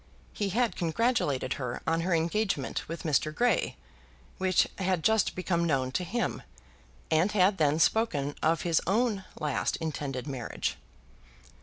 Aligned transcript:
He 0.33 0.49
had 0.49 0.75
congratulated 0.75 1.53
her 1.61 1.83
on 1.85 2.01
her 2.01 2.15
engagement 2.15 2.87
with 2.89 3.03
Mr. 3.03 3.31
Grey, 3.31 3.77
which 4.39 4.67
had 4.79 5.03
just 5.03 5.35
become 5.35 5.63
known 5.63 5.91
to 5.91 6.03
him, 6.03 6.41
and 7.11 7.31
had 7.33 7.59
then 7.59 7.77
spoken 7.77 8.33
of 8.41 8.63
his 8.63 8.81
own 8.87 9.25
last 9.39 9.75
intended 9.75 10.25
marriage. 10.25 10.75